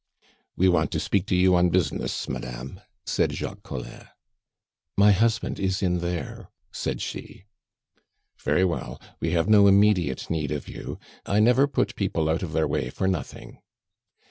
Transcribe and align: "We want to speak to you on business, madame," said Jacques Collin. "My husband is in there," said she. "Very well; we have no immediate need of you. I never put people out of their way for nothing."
"We 0.55 0.67
want 0.67 0.89
to 0.93 0.99
speak 0.99 1.27
to 1.27 1.35
you 1.35 1.55
on 1.55 1.69
business, 1.69 2.27
madame," 2.27 2.81
said 3.05 3.33
Jacques 3.33 3.61
Collin. 3.61 4.07
"My 4.97 5.11
husband 5.11 5.59
is 5.59 5.83
in 5.83 5.99
there," 5.99 6.49
said 6.71 7.01
she. 7.01 7.43
"Very 8.39 8.65
well; 8.65 8.99
we 9.19 9.33
have 9.33 9.47
no 9.47 9.67
immediate 9.67 10.27
need 10.27 10.49
of 10.49 10.67
you. 10.67 10.97
I 11.27 11.39
never 11.39 11.67
put 11.67 11.95
people 11.95 12.29
out 12.31 12.41
of 12.41 12.51
their 12.51 12.67
way 12.67 12.89
for 12.89 13.07
nothing." 13.07 13.59